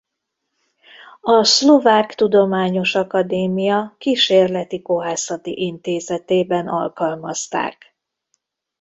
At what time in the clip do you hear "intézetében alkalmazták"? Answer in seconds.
5.65-7.95